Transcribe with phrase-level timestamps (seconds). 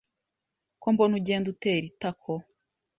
[0.81, 2.33] Ko mbona ugenda utera itako